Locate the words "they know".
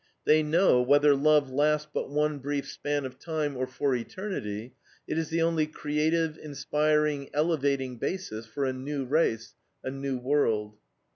0.25-0.81